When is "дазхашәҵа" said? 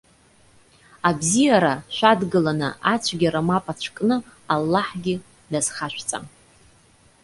5.51-6.17